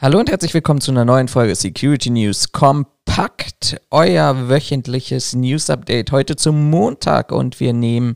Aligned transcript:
Hallo 0.00 0.20
und 0.20 0.30
herzlich 0.30 0.54
willkommen 0.54 0.80
zu 0.80 0.92
einer 0.92 1.04
neuen 1.04 1.26
Folge 1.26 1.56
Security 1.56 2.10
News 2.10 2.52
Kompakt, 2.52 3.80
euer 3.90 4.48
wöchentliches 4.48 5.34
News 5.34 5.70
Update 5.70 6.12
heute 6.12 6.36
zum 6.36 6.70
Montag 6.70 7.32
und 7.32 7.58
wir 7.58 7.72
nehmen 7.72 8.14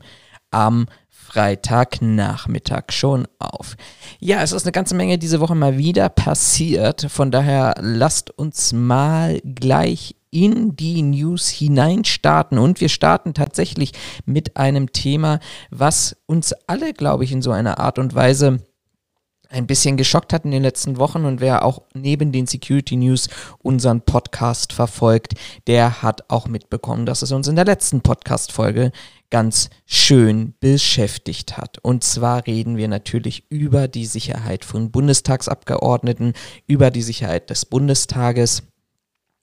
am 0.49 0.85
Freitagnachmittag 1.09 2.83
schon 2.91 3.27
auf. 3.37 3.75
Ja, 4.21 4.41
es 4.41 4.53
ist 4.53 4.63
eine 4.63 4.71
ganze 4.71 4.95
Menge 4.95 5.17
diese 5.17 5.41
Woche 5.41 5.55
mal 5.55 5.77
wieder 5.77 6.07
passiert, 6.07 7.05
von 7.09 7.31
daher 7.31 7.75
lasst 7.81 8.29
uns 8.29 8.71
mal 8.71 9.41
gleich 9.43 10.15
in 10.31 10.77
die 10.77 11.01
News 11.01 11.49
hineinstarten. 11.49 12.59
Und 12.59 12.79
wir 12.79 12.87
starten 12.87 13.33
tatsächlich 13.33 13.91
mit 14.25 14.55
einem 14.55 14.93
Thema, 14.93 15.41
was 15.69 16.15
uns 16.27 16.53
alle, 16.65 16.93
glaube 16.93 17.25
ich, 17.25 17.33
in 17.33 17.41
so 17.41 17.51
einer 17.51 17.77
Art 17.77 17.99
und 17.99 18.15
Weise 18.15 18.61
ein 19.53 19.67
bisschen 19.67 19.97
geschockt 19.97 20.33
hat 20.33 20.45
in 20.45 20.51
den 20.51 20.63
letzten 20.63 20.97
Wochen 20.97 21.25
und 21.25 21.39
wer 21.39 21.63
auch 21.63 21.83
neben 21.93 22.31
den 22.31 22.47
Security 22.47 22.95
News 22.95 23.29
unseren 23.59 24.01
Podcast 24.01 24.73
verfolgt, 24.73 25.33
der 25.67 26.01
hat 26.01 26.29
auch 26.29 26.47
mitbekommen, 26.47 27.05
dass 27.05 27.21
es 27.21 27.31
uns 27.31 27.47
in 27.47 27.55
der 27.55 27.65
letzten 27.65 28.01
Podcast-Folge 28.01 28.91
ganz 29.29 29.69
schön 29.85 30.53
beschäftigt 30.59 31.57
hat. 31.57 31.77
Und 31.81 32.03
zwar 32.03 32.45
reden 32.47 32.77
wir 32.77 32.87
natürlich 32.87 33.45
über 33.49 33.87
die 33.87 34.05
Sicherheit 34.05 34.65
von 34.65 34.91
Bundestagsabgeordneten, 34.91 36.33
über 36.67 36.91
die 36.91 37.01
Sicherheit 37.01 37.49
des 37.49 37.65
Bundestages 37.65 38.63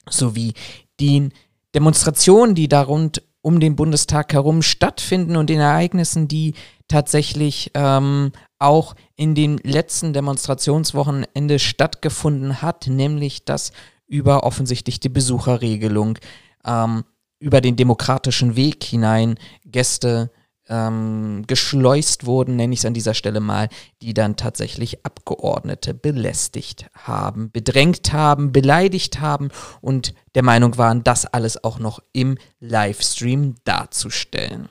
sowie 0.09 0.55
den 1.01 1.33
Demonstrationen, 1.75 2.55
die 2.55 2.69
da 2.69 2.83
rund 2.83 3.23
um 3.43 3.61
den 3.61 3.77
Bundestag 3.77 4.33
herum 4.33 4.63
stattfinden 4.63 5.37
und 5.37 5.49
den 5.49 5.61
Ereignissen, 5.61 6.29
die 6.29 6.55
tatsächlich 6.91 7.71
ähm, 7.75 8.33
auch 8.59 8.95
in 9.17 9.35
den 9.35 9.59
letzten 9.59 10.13
Demonstrationswochenende 10.13 11.59
stattgefunden 11.59 12.61
hat, 12.61 12.87
nämlich 12.89 13.45
dass 13.45 13.73
über 14.07 14.43
offensichtlich 14.43 15.01
die 15.01 15.09
Besucherregelung 15.09 16.19
ähm, 16.65 17.05
über 17.39 17.61
den 17.61 17.77
demokratischen 17.77 18.57
Weg 18.57 18.85
hinein 18.85 19.37
Gäste 19.65 20.31
ähm, 20.69 21.45
geschleust 21.47 22.27
wurden, 22.27 22.57
nenne 22.57 22.75
ich 22.75 22.81
es 22.81 22.85
an 22.85 22.95
dieser 22.95 23.15
Stelle 23.15 23.41
mal, 23.41 23.69
die 24.03 24.15
dann 24.15 24.37
tatsächlich 24.37 25.05
Abgeordnete 25.05 25.95
belästigt 25.95 26.87
haben, 26.95 27.51
bedrängt 27.51 28.13
haben, 28.13 28.53
beleidigt 28.53 29.21
haben 29.21 29.49
und 29.81 30.15
der 30.35 30.45
Meinung 30.45 30.77
waren, 30.77 31.03
das 31.03 31.25
alles 31.27 31.63
auch 31.65 31.79
noch 31.79 32.01
im 32.13 32.37
Livestream 32.61 33.55
darzustellen. 33.65 34.69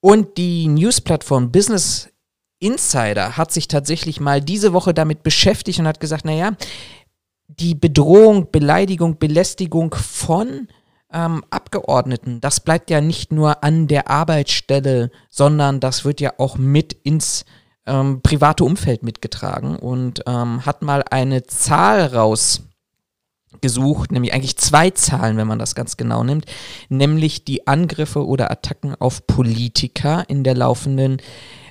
Und 0.00 0.38
die 0.38 0.68
Newsplattform 0.68 1.50
Business 1.50 2.08
Insider 2.60 3.36
hat 3.36 3.52
sich 3.52 3.68
tatsächlich 3.68 4.20
mal 4.20 4.40
diese 4.40 4.72
Woche 4.72 4.94
damit 4.94 5.22
beschäftigt 5.22 5.78
und 5.78 5.86
hat 5.86 6.00
gesagt, 6.00 6.24
naja, 6.24 6.52
die 7.46 7.74
Bedrohung, 7.74 8.50
Beleidigung, 8.50 9.18
Belästigung 9.18 9.94
von 9.94 10.68
ähm, 11.12 11.44
Abgeordneten, 11.50 12.40
das 12.40 12.60
bleibt 12.60 12.90
ja 12.90 13.00
nicht 13.00 13.32
nur 13.32 13.64
an 13.64 13.86
der 13.86 14.10
Arbeitsstelle, 14.10 15.10
sondern 15.30 15.80
das 15.80 16.04
wird 16.04 16.20
ja 16.20 16.32
auch 16.38 16.58
mit 16.58 16.92
ins 16.92 17.44
ähm, 17.86 18.20
private 18.22 18.64
Umfeld 18.64 19.02
mitgetragen 19.02 19.76
und 19.76 20.22
ähm, 20.26 20.66
hat 20.66 20.82
mal 20.82 21.02
eine 21.10 21.44
Zahl 21.44 22.06
rausgesucht, 23.52 24.12
nämlich 24.12 24.32
eigentlich 24.32 24.56
zwei 24.56 24.90
Zahlen, 24.90 25.36
wenn 25.36 25.46
man 25.46 25.58
das 25.58 25.74
ganz 25.74 25.96
genau 25.96 26.24
nimmt, 26.24 26.46
nämlich 26.88 27.44
die 27.44 27.66
Angriffe 27.66 28.26
oder 28.26 28.50
Attacken 28.50 28.94
auf 28.94 29.26
Politiker 29.26 30.24
in 30.28 30.44
der 30.44 30.54
laufenden 30.54 31.18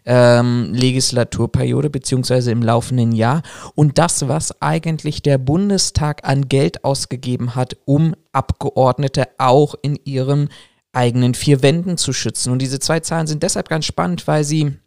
ähm, 0.05 0.73
Legislaturperiode 0.73 1.89
beziehungsweise 1.89 2.51
im 2.51 2.61
laufenden 2.61 3.11
Jahr 3.11 3.43
und 3.75 3.97
das, 3.97 4.27
was 4.27 4.61
eigentlich 4.61 5.21
der 5.21 5.37
Bundestag 5.37 6.27
an 6.27 6.47
Geld 6.47 6.83
ausgegeben 6.83 7.55
hat, 7.55 7.77
um 7.85 8.15
Abgeordnete 8.31 9.27
auch 9.37 9.75
in 9.81 9.99
ihren 10.05 10.49
eigenen 10.93 11.33
vier 11.33 11.61
Wänden 11.61 11.97
zu 11.97 12.13
schützen. 12.13 12.51
Und 12.51 12.61
diese 12.61 12.79
zwei 12.79 13.01
Zahlen 13.01 13.27
sind 13.27 13.43
deshalb 13.43 13.69
ganz 13.69 13.85
spannend, 13.85 14.25
weil 14.27 14.43
sie 14.43 14.77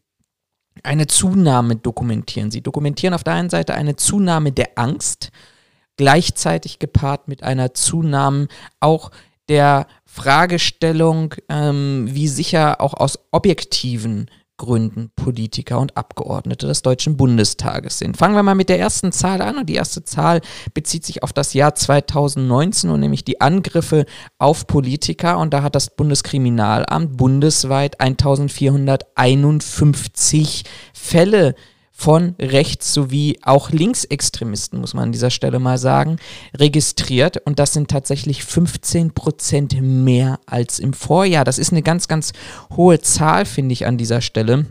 eine 0.83 1.07
Zunahme 1.07 1.77
dokumentieren. 1.77 2.51
Sie 2.51 2.63
dokumentieren 2.63 3.13
auf 3.13 3.23
der 3.23 3.35
einen 3.35 3.51
Seite 3.51 3.75
eine 3.75 3.97
Zunahme 3.97 4.51
der 4.51 4.71
Angst, 4.77 5.31
gleichzeitig 6.01 6.79
gepaart 6.79 7.29
mit 7.29 7.43
einer 7.43 7.75
Zunahme 7.75 8.49
auch 8.81 9.11
der 9.51 9.87
Fragestellung, 10.07 11.35
ähm, 11.51 12.09
wie 12.11 12.27
sicher 12.27 12.81
auch 12.81 12.95
aus 12.95 13.19
objektiven 13.33 14.31
Gründen 14.57 15.11
Politiker 15.15 15.79
und 15.79 15.99
Abgeordnete 15.99 16.67
des 16.67 16.81
Deutschen 16.81 17.19
Bundestages 17.19 17.99
sind. 17.99 18.17
Fangen 18.17 18.35
wir 18.35 18.43
mal 18.43 18.55
mit 18.55 18.71
der 18.71 18.79
ersten 18.79 19.13
Zahl 19.13 19.43
an 19.43 19.59
und 19.59 19.69
die 19.69 19.75
erste 19.75 20.03
Zahl 20.03 20.41
bezieht 20.73 21.05
sich 21.05 21.23
auf 21.23 21.35
das 21.35 21.53
Jahr 21.53 21.75
2019 21.75 22.89
und 22.89 23.01
nämlich 23.01 23.23
die 23.23 23.43
Angriffe 23.43 24.07
auf 24.39 24.67
Politiker 24.67 25.37
und 25.37 25.53
da 25.53 25.63
hat 25.63 25.75
das 25.75 25.95
Bundeskriminalamt 25.95 27.19
bundesweit 27.19 28.01
1451 28.01 30.65
Fälle 30.95 31.55
von 32.01 32.35
Rechts- 32.39 32.95
sowie 32.95 33.39
auch 33.43 33.71
Linksextremisten, 33.71 34.81
muss 34.81 34.95
man 34.95 35.05
an 35.05 35.13
dieser 35.13 35.29
Stelle 35.29 35.59
mal 35.59 35.77
sagen, 35.77 36.17
registriert. 36.57 37.37
Und 37.45 37.59
das 37.59 37.75
sind 37.75 37.91
tatsächlich 37.91 38.43
15 38.43 39.13
Prozent 39.13 39.79
mehr 39.83 40.41
als 40.47 40.79
im 40.79 40.95
Vorjahr. 40.95 41.45
Das 41.45 41.59
ist 41.59 41.73
eine 41.73 41.83
ganz, 41.83 42.09
ganz 42.09 42.33
hohe 42.75 43.01
Zahl, 43.01 43.45
finde 43.45 43.75
ich, 43.75 43.87
an 43.87 43.99
dieser 43.99 44.23
Stelle. 44.23 44.65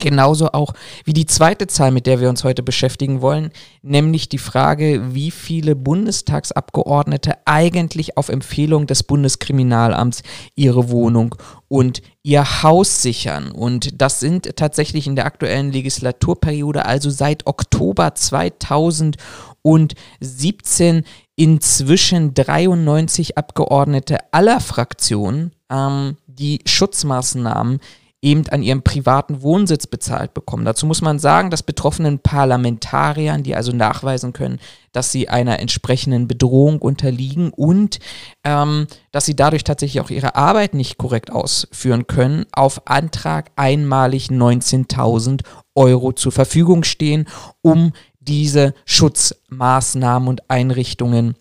Genauso 0.00 0.52
auch 0.52 0.72
wie 1.04 1.12
die 1.12 1.26
zweite 1.26 1.66
Zahl, 1.66 1.90
mit 1.90 2.06
der 2.06 2.20
wir 2.20 2.30
uns 2.30 2.42
heute 2.42 2.62
beschäftigen 2.62 3.20
wollen, 3.20 3.50
nämlich 3.82 4.30
die 4.30 4.38
Frage, 4.38 5.14
wie 5.14 5.30
viele 5.30 5.76
Bundestagsabgeordnete 5.76 7.34
eigentlich 7.44 8.16
auf 8.16 8.30
Empfehlung 8.30 8.86
des 8.86 9.02
Bundeskriminalamts 9.02 10.22
ihre 10.54 10.88
Wohnung 10.88 11.34
und 11.68 12.00
ihr 12.22 12.62
Haus 12.62 13.02
sichern. 13.02 13.50
Und 13.50 14.00
das 14.00 14.20
sind 14.20 14.56
tatsächlich 14.56 15.06
in 15.06 15.16
der 15.16 15.26
aktuellen 15.26 15.70
Legislaturperiode, 15.70 16.86
also 16.86 17.10
seit 17.10 17.46
Oktober 17.46 18.14
2017, 18.14 21.04
inzwischen 21.36 22.32
93 22.32 23.36
Abgeordnete 23.36 24.16
aller 24.32 24.60
Fraktionen, 24.60 25.52
ähm, 25.70 26.16
die 26.26 26.60
Schutzmaßnahmen 26.64 27.80
eben 28.22 28.46
an 28.48 28.62
ihrem 28.62 28.82
privaten 28.82 29.40
Wohnsitz 29.42 29.86
bezahlt 29.86 30.34
bekommen. 30.34 30.64
Dazu 30.64 30.86
muss 30.86 31.00
man 31.00 31.18
sagen, 31.18 31.50
dass 31.50 31.62
betroffenen 31.62 32.18
Parlamentariern, 32.18 33.42
die 33.42 33.54
also 33.54 33.72
nachweisen 33.72 34.34
können, 34.34 34.58
dass 34.92 35.10
sie 35.10 35.28
einer 35.28 35.58
entsprechenden 35.58 36.28
Bedrohung 36.28 36.80
unterliegen 36.80 37.50
und 37.50 37.98
ähm, 38.44 38.86
dass 39.10 39.24
sie 39.24 39.36
dadurch 39.36 39.64
tatsächlich 39.64 40.02
auch 40.02 40.10
ihre 40.10 40.34
Arbeit 40.34 40.74
nicht 40.74 40.98
korrekt 40.98 41.30
ausführen 41.30 42.06
können, 42.06 42.44
auf 42.52 42.86
Antrag 42.86 43.52
einmalig 43.56 44.26
19.000 44.26 45.42
Euro 45.74 46.12
zur 46.12 46.32
Verfügung 46.32 46.84
stehen, 46.84 47.26
um 47.62 47.92
diese 48.18 48.74
Schutzmaßnahmen 48.84 50.28
und 50.28 50.50
Einrichtungen 50.50 51.36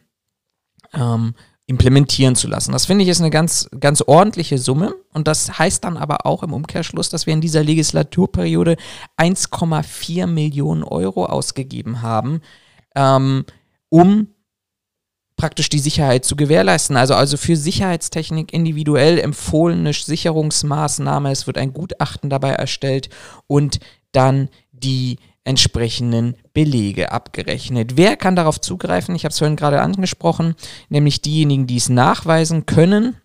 ähm, 0.94 1.36
implementieren 1.70 2.36
zu 2.36 2.48
lassen. 2.48 2.72
Das 2.72 2.88
finde 2.88 3.04
ich 3.04 3.10
ist 3.10 3.22
eine 3.22 3.30
ganz, 3.30 3.70
ganz 3.80 4.02
ordentliche 4.02 4.58
Summe 4.58 4.96
und 5.14 5.28
das 5.28 5.60
heißt 5.60 5.84
dann 5.84 5.98
aber 5.98 6.26
auch 6.26 6.42
im 6.42 6.52
Umkehrschluss, 6.52 7.10
dass 7.10 7.28
wir 7.28 7.34
in 7.34 7.42
dieser 7.42 7.64
Legislaturperiode 7.64 8.76
1,4 9.20 10.26
Millionen 10.26 10.84
Euro 10.84 11.28
ausgegeben 11.28 12.02
haben, 12.02 12.42
ähm, 12.96 13.46
um 13.90 14.30
praktisch 15.38 15.70
die 15.70 15.78
Sicherheit 15.78 16.26
zu 16.26 16.36
gewährleisten. 16.36 16.98
Also, 16.98 17.14
also 17.14 17.38
für 17.38 17.56
Sicherheitstechnik 17.56 18.52
individuell 18.52 19.20
empfohlene 19.20 19.94
Sicherungsmaßnahme. 19.94 21.32
Es 21.32 21.46
wird 21.46 21.60
ein 21.60 21.72
Gutachten 21.72 22.32
dabei 22.32 22.50
erstellt 22.50 23.10
und 23.46 23.80
dann 24.12 24.50
die 24.72 25.18
entsprechenden 25.50 26.36
Belege 26.54 27.12
abgerechnet. 27.12 27.98
Wer 27.98 28.16
kann 28.18 28.36
darauf 28.36 28.62
zugreifen? 28.62 29.16
Ich 29.16 29.26
habe 29.26 29.32
es 29.32 29.40
vorhin 29.40 29.56
gerade 29.56 29.82
angesprochen, 29.82 30.54
nämlich 30.90 31.22
diejenigen, 31.22 31.66
die 31.66 31.78
es 31.78 31.90
nachweisen 31.90 32.68
können. 32.68 33.16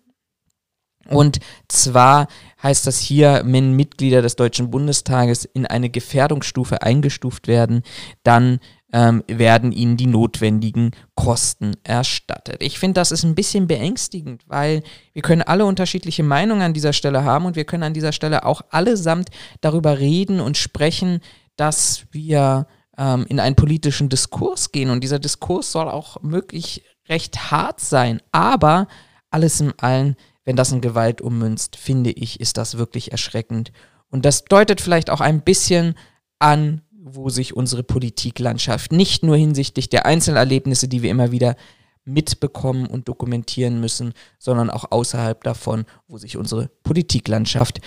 Und 1.07 1.37
zwar 1.67 2.27
heißt 2.63 2.87
das 2.87 2.99
hier, 2.99 3.43
wenn 3.45 3.73
Mitglieder 3.73 4.23
des 4.23 4.35
Deutschen 4.35 4.71
Bundestages 4.71 5.45
in 5.45 5.67
eine 5.67 5.91
Gefährdungsstufe 5.91 6.81
eingestuft 6.81 7.47
werden, 7.47 7.83
dann 8.23 8.59
ähm, 8.91 9.23
werden 9.27 9.71
ihnen 9.71 9.95
die 9.95 10.07
notwendigen 10.07 10.91
Kosten 11.13 11.73
erstattet. 11.83 12.57
Ich 12.63 12.79
finde, 12.79 13.01
das 13.01 13.11
ist 13.11 13.23
ein 13.23 13.35
bisschen 13.35 13.67
beängstigend, 13.67 14.41
weil 14.47 14.81
wir 15.13 15.21
können 15.21 15.43
alle 15.43 15.65
unterschiedliche 15.65 16.23
Meinungen 16.23 16.63
an 16.63 16.73
dieser 16.73 16.93
Stelle 16.93 17.23
haben 17.23 17.45
und 17.45 17.55
wir 17.55 17.65
können 17.65 17.83
an 17.83 17.93
dieser 17.93 18.13
Stelle 18.13 18.45
auch 18.45 18.63
allesamt 18.71 19.29
darüber 19.61 19.99
reden 19.99 20.39
und 20.39 20.57
sprechen, 20.57 21.19
dass 21.55 22.05
wir 22.11 22.67
ähm, 22.97 23.25
in 23.27 23.39
einen 23.39 23.55
politischen 23.55 24.09
Diskurs 24.09 24.71
gehen. 24.71 24.89
Und 24.89 25.03
dieser 25.03 25.19
Diskurs 25.19 25.71
soll 25.71 25.89
auch 25.89 26.21
möglich 26.21 26.83
recht 27.07 27.51
hart 27.51 27.79
sein. 27.79 28.21
Aber 28.31 28.87
alles 29.29 29.59
in 29.61 29.73
allem, 29.79 30.15
wenn 30.43 30.55
das 30.55 30.71
in 30.71 30.81
Gewalt 30.81 31.21
ummünzt, 31.21 31.75
finde 31.75 32.11
ich, 32.11 32.39
ist 32.39 32.57
das 32.57 32.77
wirklich 32.77 33.11
erschreckend. 33.11 33.71
Und 34.09 34.25
das 34.25 34.45
deutet 34.45 34.81
vielleicht 34.81 35.09
auch 35.09 35.21
ein 35.21 35.41
bisschen 35.41 35.95
an, 36.39 36.81
wo 36.91 37.29
sich 37.29 37.55
unsere 37.55 37.83
Politiklandschaft 37.83 38.91
nicht 38.91 39.23
nur 39.23 39.37
hinsichtlich 39.37 39.89
der 39.89 40.05
Einzelerlebnisse, 40.05 40.87
die 40.87 41.01
wir 41.01 41.11
immer 41.11 41.31
wieder 41.31 41.55
mitbekommen 42.03 42.87
und 42.87 43.07
dokumentieren 43.07 43.79
müssen, 43.79 44.13
sondern 44.39 44.69
auch 44.69 44.91
außerhalb 44.91 45.43
davon, 45.43 45.85
wo 46.07 46.17
sich 46.17 46.37
unsere 46.37 46.69
Politiklandschaft 46.83 47.81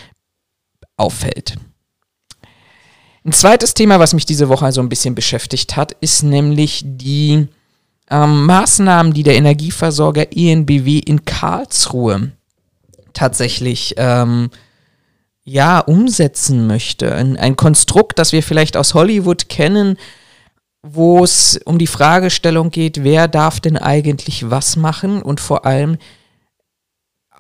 auffällt. 0.97 1.57
Ein 3.25 3.33
zweites 3.33 3.75
Thema, 3.75 3.99
was 3.99 4.15
mich 4.15 4.27
diese 4.27 4.49
Woche 4.49 4.71
so 4.73 4.81
ein 4.81 4.89
bisschen 4.89 5.15
beschäftigt 5.15 5.77
hat, 5.77 5.93
ist 6.01 6.23
nämlich 6.23 6.83
die 6.85 7.49
ähm, 8.11 8.47
Maßnahmen, 8.47 9.13
die 9.13 9.23
der 9.23 9.37
Energieversorger 9.37 10.27
ENBW 10.35 10.99
in 10.99 11.25
Karlsruhe 11.25 12.33
tatsächlich 13.13 13.95
ähm, 13.97 14.51
ja, 15.45 15.81
umsetzen 15.81 16.67
möchte. 16.67 17.15
Ein, 17.15 17.37
ein 17.37 17.57
Konstrukt, 17.57 18.19
das 18.19 18.33
wir 18.33 18.43
vielleicht 18.43 18.77
aus 18.77 18.95
Hollywood 18.95 19.49
kennen, 19.49 19.97
wo 20.83 21.25
es 21.25 21.59
um 21.65 21.79
die 21.79 21.87
Fragestellung 21.87 22.71
geht, 22.71 23.03
wer 23.03 23.29
darf 23.29 23.59
denn 23.61 23.77
eigentlich 23.77 24.51
was 24.51 24.77
machen 24.77 25.23
und 25.23 25.41
vor 25.41 25.67
allem, 25.67 25.97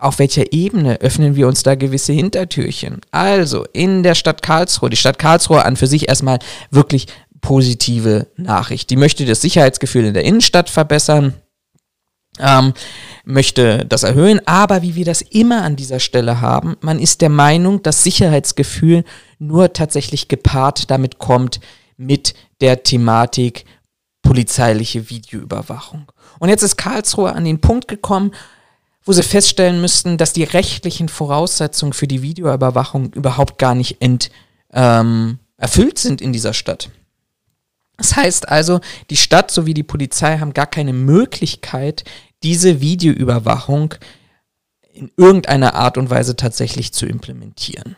auf 0.00 0.19
welcher 0.19 0.53
Ebene 0.53 1.00
öffnen 1.00 1.37
wir 1.37 1.49
uns 1.49 1.62
da 1.62 1.75
gewisse 1.75 2.12
Hintertürchen? 2.12 3.00
Also 3.11 3.65
in 3.73 4.03
der 4.03 4.15
Stadt 4.15 4.43
Karlsruhe, 4.43 4.91
die 4.91 4.97
Stadt 4.97 5.19
Karlsruhe 5.19 5.65
an 5.65 5.77
für 5.77 5.87
sich 5.87 6.09
erstmal 6.09 6.39
wirklich 6.71 7.06
positive 7.41 8.27
Nachricht. 8.37 8.91
Die 8.91 8.97
möchte 8.97 9.25
das 9.25 9.41
Sicherheitsgefühl 9.41 10.05
in 10.05 10.15
der 10.15 10.25
Innenstadt 10.25 10.71
verbessern, 10.71 11.35
ähm, 12.39 12.73
möchte 13.25 13.85
das 13.87 14.03
erhöhen, 14.03 14.41
aber 14.47 14.83
wie 14.83 14.95
wir 14.95 15.05
das 15.05 15.23
immer 15.23 15.62
an 15.62 15.77
dieser 15.77 16.01
Stelle 16.01 16.41
haben, 16.41 16.77
man 16.81 16.99
ist 16.99 17.21
der 17.21 17.29
Meinung, 17.29 17.83
dass 17.83 18.05
Sicherheitsgefühl 18.05 19.05
nur 19.39 19.73
tatsächlich 19.73 20.29
gepaart 20.29 20.91
damit 20.91 21.19
kommt 21.19 21.61
mit 21.97 22.35
der 22.61 22.83
Thematik 22.83 23.65
polizeiliche 24.23 25.11
Videoüberwachung. 25.11 26.12
Und 26.39 26.49
jetzt 26.49 26.62
ist 26.62 26.77
Karlsruhe 26.77 27.33
an 27.33 27.44
den 27.44 27.61
Punkt 27.61 27.89
gekommen, 27.89 28.33
wo 29.08 29.12
sie 29.12 29.22
feststellen 29.22 29.81
müssten, 29.81 30.19
dass 30.19 30.34
die 30.34 30.44
rechtlichen 30.44 31.08
Voraussetzungen 31.08 31.94
für 31.94 32.06
die 32.06 32.20
Videoüberwachung 32.20 33.10
überhaupt 33.14 33.56
gar 33.56 33.75
nicht 33.75 34.02
ent, 34.02 34.31
ähm, 34.70 35.38
erfüllt 35.56 35.99
sind 35.99 36.20
in 36.20 36.34
dieser 36.34 36.52
Stadt. 36.52 36.90
Das 37.96 38.16
heißt 38.16 38.50
also, 38.50 38.81
die 39.08 39.16
Stadt 39.16 39.50
sowie 39.50 39.72
die 39.72 39.82
Polizei 39.82 40.37
haben 40.38 40.52
gar 40.52 40.66
keine 40.66 40.93
Möglichkeit, 40.93 42.05
diese 42.43 42.82
Videoüberwachung 42.82 43.94
in 44.93 45.10
irgendeiner 45.16 45.75
Art 45.75 45.96
und 45.96 46.10
Weise 46.10 46.37
tatsächlich 46.37 46.93
zu 46.93 47.06
implementieren. 47.06 47.96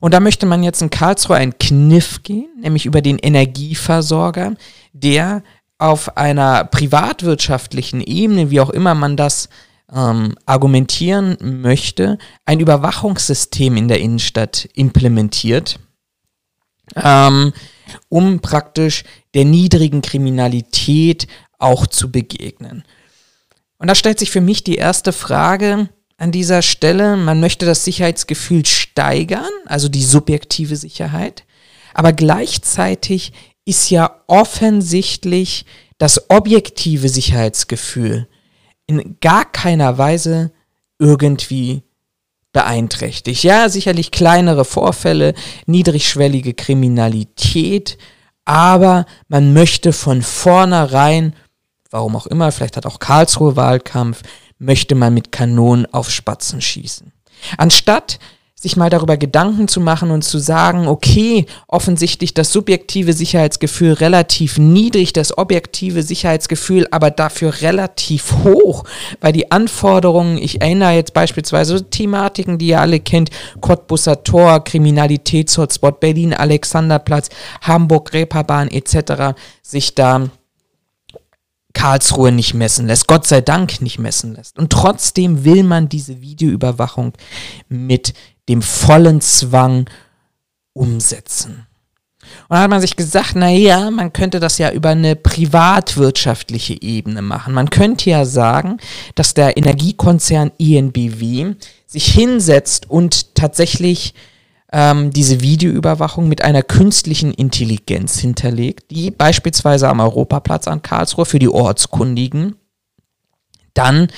Und 0.00 0.12
da 0.12 0.18
möchte 0.18 0.46
man 0.46 0.64
jetzt 0.64 0.82
in 0.82 0.90
Karlsruhe 0.90 1.36
einen 1.36 1.56
Kniff 1.58 2.24
gehen, 2.24 2.50
nämlich 2.60 2.84
über 2.84 3.00
den 3.00 3.18
Energieversorger, 3.18 4.54
der 4.92 5.44
auf 5.78 6.16
einer 6.16 6.64
privatwirtschaftlichen 6.64 8.00
Ebene, 8.00 8.50
wie 8.50 8.60
auch 8.60 8.70
immer 8.70 8.96
man 8.96 9.16
das 9.16 9.48
ähm, 9.94 10.34
argumentieren 10.46 11.36
möchte, 11.40 12.18
ein 12.44 12.60
Überwachungssystem 12.60 13.76
in 13.76 13.88
der 13.88 14.00
Innenstadt 14.00 14.68
implementiert, 14.74 15.78
ähm, 16.96 17.52
um 18.08 18.40
praktisch 18.40 19.04
der 19.34 19.44
niedrigen 19.44 20.02
Kriminalität 20.02 21.26
auch 21.58 21.86
zu 21.86 22.10
begegnen. 22.10 22.84
Und 23.78 23.88
da 23.88 23.94
stellt 23.94 24.18
sich 24.18 24.30
für 24.30 24.40
mich 24.40 24.64
die 24.64 24.76
erste 24.76 25.12
Frage 25.12 25.88
an 26.16 26.32
dieser 26.32 26.62
Stelle. 26.62 27.16
Man 27.16 27.40
möchte 27.40 27.66
das 27.66 27.84
Sicherheitsgefühl 27.84 28.64
steigern, 28.64 29.50
also 29.66 29.88
die 29.88 30.04
subjektive 30.04 30.76
Sicherheit. 30.76 31.44
Aber 31.94 32.12
gleichzeitig 32.12 33.32
ist 33.64 33.90
ja 33.90 34.22
offensichtlich 34.26 35.66
das 35.98 36.30
objektive 36.30 37.08
Sicherheitsgefühl 37.08 38.28
in 39.00 39.16
gar 39.20 39.44
keiner 39.44 39.98
Weise 39.98 40.52
irgendwie 40.98 41.82
beeinträchtigt. 42.52 43.42
Ja, 43.44 43.68
sicherlich 43.68 44.10
kleinere 44.10 44.64
Vorfälle, 44.64 45.34
niedrigschwellige 45.66 46.54
Kriminalität, 46.54 47.98
aber 48.44 49.06
man 49.28 49.52
möchte 49.52 49.92
von 49.92 50.22
vornherein 50.22 51.34
warum 51.92 52.16
auch 52.16 52.26
immer, 52.26 52.50
vielleicht 52.50 52.76
hat 52.76 52.86
auch 52.86 52.98
Karlsruhe 52.98 53.56
Wahlkampf, 53.56 54.22
möchte 54.58 54.94
man 54.94 55.14
mit 55.14 55.30
Kanonen 55.30 55.86
auf 55.92 56.10
Spatzen 56.10 56.60
schießen. 56.60 57.12
Anstatt 57.58 58.18
sich 58.62 58.76
mal 58.76 58.90
darüber 58.90 59.16
Gedanken 59.16 59.66
zu 59.66 59.80
machen 59.80 60.12
und 60.12 60.22
zu 60.22 60.38
sagen, 60.38 60.86
okay, 60.86 61.46
offensichtlich 61.66 62.32
das 62.32 62.52
subjektive 62.52 63.12
Sicherheitsgefühl 63.12 63.94
relativ 63.94 64.56
niedrig, 64.56 65.12
das 65.12 65.36
objektive 65.36 66.04
Sicherheitsgefühl 66.04 66.86
aber 66.92 67.10
dafür 67.10 67.60
relativ 67.60 68.32
hoch, 68.44 68.84
weil 69.20 69.32
die 69.32 69.50
Anforderungen, 69.50 70.38
ich 70.38 70.60
erinnere 70.62 70.92
jetzt 70.92 71.12
beispielsweise 71.12 71.90
Thematiken, 71.90 72.58
die 72.58 72.68
ihr 72.68 72.80
alle 72.80 73.00
kennt, 73.00 73.30
Cottbusser 73.60 74.22
Tor, 74.22 74.62
Kriminalitätshotspot, 74.62 75.98
Berlin, 75.98 76.32
Alexanderplatz, 76.32 77.30
Hamburg, 77.62 78.12
Reeperbahn 78.12 78.68
etc., 78.68 79.34
sich 79.60 79.96
da 79.96 80.28
Karlsruhe 81.72 82.32
nicht 82.32 82.54
messen 82.54 82.86
lässt, 82.86 83.06
Gott 83.06 83.26
sei 83.26 83.40
Dank 83.40 83.80
nicht 83.80 83.98
messen 83.98 84.34
lässt. 84.34 84.58
Und 84.58 84.70
trotzdem 84.70 85.44
will 85.44 85.62
man 85.62 85.88
diese 85.88 86.20
Videoüberwachung 86.20 87.12
mit 87.68 88.14
dem 88.48 88.62
vollen 88.62 89.20
Zwang 89.20 89.88
umsetzen. 90.72 91.66
Und 92.48 92.56
dann 92.56 92.60
hat 92.60 92.70
man 92.70 92.80
sich 92.80 92.96
gesagt, 92.96 93.32
na 93.34 93.50
ja, 93.50 93.90
man 93.90 94.12
könnte 94.12 94.40
das 94.40 94.58
ja 94.58 94.70
über 94.70 94.90
eine 94.90 95.16
privatwirtschaftliche 95.16 96.80
Ebene 96.80 97.20
machen. 97.20 97.52
Man 97.52 97.70
könnte 97.70 98.10
ja 98.10 98.24
sagen, 98.24 98.78
dass 99.14 99.34
der 99.34 99.56
Energiekonzern 99.56 100.52
INBW 100.58 101.54
sich 101.86 102.06
hinsetzt 102.06 102.88
und 102.88 103.34
tatsächlich 103.34 104.14
ähm, 104.72 105.10
diese 105.10 105.40
Videoüberwachung 105.40 106.28
mit 106.28 106.42
einer 106.42 106.62
künstlichen 106.62 107.32
Intelligenz 107.32 108.18
hinterlegt, 108.18 108.90
die 108.90 109.10
beispielsweise 109.10 109.88
am 109.88 110.00
Europaplatz 110.00 110.66
an 110.66 110.82
Karlsruhe 110.82 111.26
für 111.26 111.38
die 111.38 111.48
Ortskundigen 111.48 112.56
dann 113.74 114.08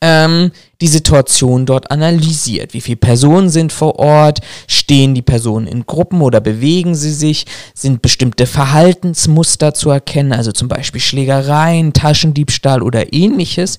ähm, 0.00 0.50
die 0.80 0.88
Situation 0.88 1.66
dort 1.66 1.90
analysiert. 1.90 2.74
Wie 2.74 2.80
viele 2.80 2.96
Personen 2.96 3.48
sind 3.48 3.72
vor 3.72 3.98
Ort? 3.98 4.40
Stehen 4.66 5.14
die 5.14 5.22
Personen 5.22 5.66
in 5.66 5.86
Gruppen 5.86 6.20
oder 6.22 6.40
bewegen 6.40 6.94
sie 6.94 7.12
sich? 7.12 7.46
Sind 7.74 8.02
bestimmte 8.02 8.46
Verhaltensmuster 8.46 9.74
zu 9.74 9.90
erkennen, 9.90 10.32
also 10.32 10.52
zum 10.52 10.68
Beispiel 10.68 11.00
Schlägereien, 11.00 11.92
Taschendiebstahl 11.92 12.82
oder 12.82 13.12
ähnliches? 13.12 13.78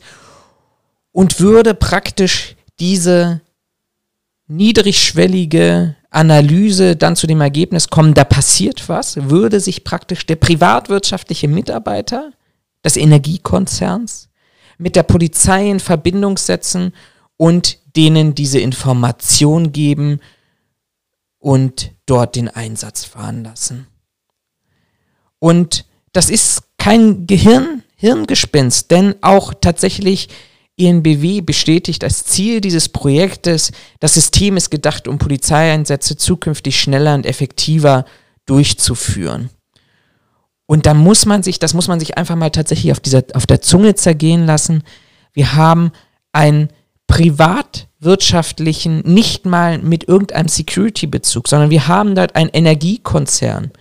Und 1.12 1.40
würde 1.40 1.74
praktisch 1.74 2.56
diese 2.80 3.42
niedrigschwellige 4.48 5.96
Analyse 6.10 6.96
dann 6.96 7.16
zu 7.16 7.28
dem 7.28 7.42
Ergebnis 7.42 7.90
kommen, 7.90 8.14
da 8.14 8.24
passiert 8.24 8.88
was, 8.90 9.30
würde 9.30 9.60
sich 9.60 9.84
praktisch 9.84 10.26
der 10.26 10.38
privatwirtschaftliche 10.38 11.48
Mitarbeiter 11.48 12.32
des 12.84 12.98
Energiekonzerns 12.98 14.30
mit 14.78 14.96
der 14.96 15.04
Polizei 15.04 15.70
in 15.70 15.80
Verbindung 15.80 16.38
setzen 16.38 16.94
und 17.36 17.80
denen 17.96 18.36
diese 18.36 18.60
Information 18.60 19.72
geben 19.72 20.20
und 21.40 21.92
dort 22.06 22.36
den 22.36 22.48
Einsatz 22.48 23.04
fahren 23.04 23.44
lassen. 23.44 23.88
Und 25.40 25.86
das 26.14 26.30
ist 26.30 26.64
kein 26.78 27.28
Gehirn, 27.28 27.84
Hirngespinst, 27.96 28.92
denn 28.92 29.16
auch 29.22 29.54
tatsächlich 29.60 30.30
ENBW 30.78 31.42
bestätigt 31.42 32.04
als 32.04 32.26
Ziel 32.26 32.62
dieses 32.62 32.90
Projektes, 32.90 33.72
das 34.00 34.14
System 34.14 34.58
ist 34.58 34.70
gedacht, 34.70 35.08
um 35.08 35.18
Polizeieinsätze 35.18 36.18
zukünftig 36.18 36.80
schneller 36.80 37.16
und 37.16 37.26
effektiver 37.26 38.06
durchzuführen. 38.46 39.50
Und 40.68 40.86
da 40.86 40.94
muss 40.94 41.26
man 41.26 41.42
sich, 41.44 41.60
das 41.60 41.74
muss 41.74 41.88
man 41.88 42.00
sich 42.00 42.18
einfach 42.18 42.36
mal 42.36 42.52
tatsächlich 42.52 42.92
auf, 42.92 43.00
dieser, 43.00 43.24
auf 43.34 43.46
der 43.46 43.62
Zunge 43.62 43.96
zergehen 43.96 44.46
lassen. 44.46 44.84
Wir 45.34 45.56
haben 45.56 45.92
einen 46.32 46.70
privatwirtschaftlichen, 47.08 49.00
nicht 49.00 49.46
mal 49.46 49.80
mit 49.80 50.08
irgendeinem 50.08 50.50
Security-Bezug, 50.50 51.48
sondern 51.48 51.70
wir 51.70 51.88
haben 51.88 52.16
dort 52.16 52.36
einen 52.36 52.50
Energiekonzern, 52.50 53.72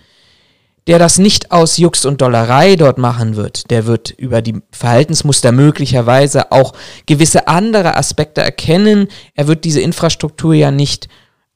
der 0.87 0.99
das 0.99 1.17
nicht 1.17 1.51
aus 1.51 1.77
Jux 1.77 2.05
und 2.05 2.21
Dollerei 2.21 2.77
dort 2.77 2.97
machen 2.97 3.35
wird. 3.35 3.69
Der 3.69 3.85
wird 3.85 4.09
über 4.11 4.41
die 4.41 4.61
Verhaltensmuster 4.71 5.51
möglicherweise 5.51 6.51
auch 6.51 6.73
gewisse 7.05 7.47
andere 7.49 7.97
Aspekte 7.97 8.41
erkennen. 8.41 9.09
Er 9.35 9.47
wird 9.47 9.65
diese 9.65 9.81
Infrastruktur 9.81 10.53
ja 10.53 10.71
nicht 10.71 11.09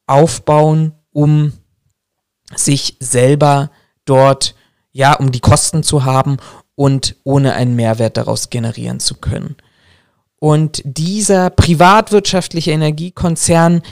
aufbauen, 0.05 0.91
um 1.13 1.53
sich 2.53 2.97
selber 2.99 3.71
dort, 4.03 4.55
ja, 4.91 5.13
um 5.13 5.31
die 5.31 5.39
Kosten 5.39 5.83
zu 5.83 6.03
haben 6.03 6.37
und 6.75 7.15
ohne 7.23 7.53
einen 7.53 7.77
Mehrwert 7.77 8.17
daraus 8.17 8.49
generieren 8.49 8.99
zu 8.99 9.15
können. 9.15 9.55
Und 10.39 10.81
dieser 10.83 11.51
privatwirtschaftliche 11.51 12.71
Energiekonzern 12.71 13.83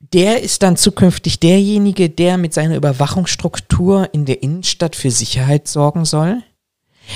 der 0.00 0.42
ist 0.42 0.62
dann 0.62 0.76
zukünftig 0.76 1.40
derjenige, 1.40 2.10
der 2.10 2.38
mit 2.38 2.52
seiner 2.52 2.76
Überwachungsstruktur 2.76 4.10
in 4.12 4.24
der 4.24 4.42
Innenstadt 4.42 4.94
für 4.94 5.10
Sicherheit 5.10 5.68
sorgen 5.68 6.04
soll. 6.04 6.42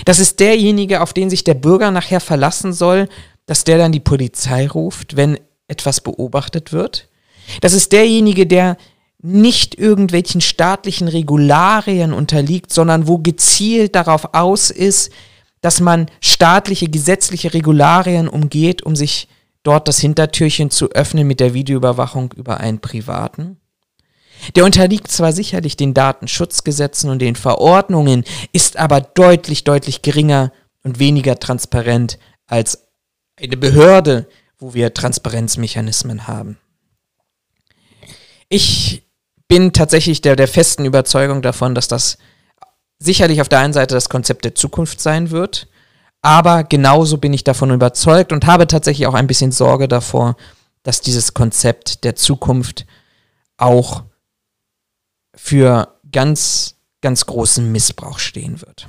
Das 0.05 0.19
ist 0.19 0.41
derjenige, 0.41 1.03
auf 1.03 1.13
den 1.13 1.31
sich 1.31 1.45
der 1.45 1.55
Bürger 1.55 1.91
nachher 1.91 2.21
verlassen 2.21 2.73
soll, 2.73 3.09
dass 3.47 3.65
der 3.65 3.79
dann 3.79 3.93
die 3.93 4.01
Polizei 4.01 4.67
ruft, 4.67 5.17
wenn 5.17 5.39
etwas 5.69 6.01
beobachtet 6.01 6.73
wird. 6.73 7.09
Das 7.61 7.73
ist 7.73 7.93
derjenige, 7.93 8.47
der 8.47 8.77
nicht 9.23 9.79
irgendwelchen 9.79 10.41
staatlichen 10.41 11.09
Regularien 11.09 12.13
unterliegt, 12.13 12.73
sondern 12.73 13.07
wo 13.07 13.19
gezielt 13.19 13.95
darauf 13.95 14.35
aus 14.35 14.71
ist, 14.71 15.11
dass 15.61 15.81
man 15.81 16.07
staatliche, 16.21 16.89
gesetzliche 16.89 17.53
Regularien 17.53 18.29
umgeht, 18.29 18.83
um 18.83 18.97
sich 18.97 19.29
dort 19.63 19.89
das 19.89 19.99
Hintertürchen 19.99 20.71
zu 20.71 20.91
öffnen 20.91 21.27
mit 21.27 21.41
der 21.41 21.55
Videoüberwachung 21.55 22.33
über 22.37 22.59
einen 22.61 22.81
Privaten. 22.81 23.59
Der 24.55 24.65
unterliegt 24.65 25.11
zwar 25.11 25.33
sicherlich 25.33 25.77
den 25.77 25.93
Datenschutzgesetzen 25.93 27.11
und 27.11 27.19
den 27.19 27.37
Verordnungen, 27.37 28.25
ist 28.53 28.79
aber 28.79 29.01
deutlich, 29.01 29.65
deutlich 29.65 30.03
geringer 30.03 30.53
und 30.83 30.99
weniger 30.99 31.39
transparent 31.39 32.19
als 32.47 32.87
eine 33.39 33.57
Behörde, 33.57 34.29
wo 34.59 34.75
wir 34.75 34.95
Transparenzmechanismen 34.95 36.27
haben. 36.27 36.59
Ich 38.49 39.03
bin 39.47 39.73
tatsächlich 39.73 40.23
der, 40.23 40.37
der 40.37 40.49
festen 40.49 40.85
Überzeugung 40.85 41.43
davon, 41.43 41.75
dass 41.75 41.89
das 41.89 42.19
sicherlich 42.99 43.41
auf 43.41 43.49
der 43.49 43.61
einen 43.61 43.73
Seite 43.73 43.95
das 43.95 44.09
Konzept 44.09 44.45
der 44.45 44.55
Zukunft 44.55 45.01
sein 45.01 45.31
wird, 45.31 45.69
aber 46.23 46.65
genauso 46.65 47.19
bin 47.19 47.33
ich 47.33 47.45
davon 47.45 47.71
überzeugt 47.71 48.33
und 48.33 48.47
habe 48.47 48.67
tatsächlich 48.67 49.07
auch 49.07 49.15
ein 49.15 49.27
bisschen 49.27 49.53
Sorge 49.53 49.89
davor, 49.89 50.37
dass 50.83 51.01
dieses 51.01 51.35
Konzept 51.35 52.05
der 52.05 52.17
Zukunft 52.17 52.87
auch 53.57 54.05
für 55.35 55.97
ganz, 56.13 56.77
ganz 57.01 57.25
großen 57.27 57.71
Missbrauch 57.71 58.19
stehen 58.19 58.61
wird. 58.61 58.89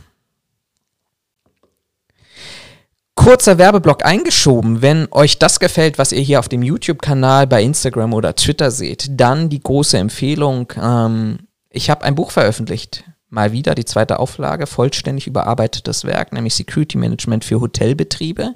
Kurzer 3.15 3.57
Werbeblock 3.57 4.03
eingeschoben. 4.03 4.81
Wenn 4.81 5.07
euch 5.11 5.37
das 5.37 5.59
gefällt, 5.59 5.97
was 5.97 6.11
ihr 6.11 6.21
hier 6.21 6.39
auf 6.39 6.49
dem 6.49 6.63
YouTube-Kanal, 6.63 7.45
bei 7.45 7.61
Instagram 7.61 8.13
oder 8.13 8.35
Twitter 8.35 8.71
seht, 8.71 9.07
dann 9.11 9.49
die 9.49 9.59
große 9.59 9.97
Empfehlung. 9.97 10.73
Ähm, 10.81 11.47
ich 11.69 11.89
habe 11.89 12.03
ein 12.03 12.15
Buch 12.15 12.31
veröffentlicht 12.31 13.03
mal 13.31 13.53
wieder 13.53 13.73
die 13.75 13.85
zweite 13.85 14.19
Auflage, 14.19 14.67
vollständig 14.67 15.25
überarbeitetes 15.25 16.03
Werk, 16.03 16.33
nämlich 16.33 16.53
Security 16.53 16.97
Management 16.97 17.45
für 17.45 17.61
Hotelbetriebe. 17.61 18.55